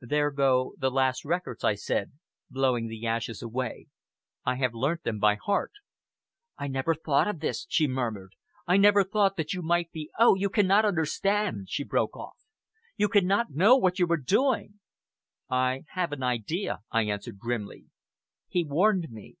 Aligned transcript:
"There 0.00 0.32
go 0.32 0.74
the 0.78 0.90
last 0.90 1.24
records," 1.24 1.62
I 1.62 1.76
said, 1.76 2.10
blowing 2.50 2.88
the 2.88 3.06
ashes 3.06 3.40
away, 3.40 3.86
"I 4.44 4.56
have 4.56 4.74
learnt 4.74 5.04
them 5.04 5.20
by 5.20 5.36
heart." 5.36 5.70
"I 6.58 6.66
never 6.66 6.92
thought 6.92 7.28
of 7.28 7.38
this," 7.38 7.66
she 7.68 7.86
murmured. 7.86 8.32
"I 8.66 8.78
never 8.78 9.04
thought 9.04 9.36
that 9.36 9.52
you 9.52 9.62
might 9.62 9.92
be 9.92 10.10
oh! 10.18 10.34
you 10.34 10.48
cannot 10.50 10.84
understand," 10.84 11.68
she 11.70 11.84
broke 11.84 12.16
off. 12.16 12.34
"You 12.96 13.08
cannot 13.08 13.52
know 13.52 13.76
what 13.76 14.00
you 14.00 14.10
are 14.10 14.16
doing." 14.16 14.80
"I 15.48 15.84
have 15.90 16.10
an 16.10 16.24
idea," 16.24 16.80
I 16.90 17.02
answered 17.04 17.38
grimly. 17.38 17.84
"He 18.48 18.64
warned 18.64 19.08
me." 19.12 19.36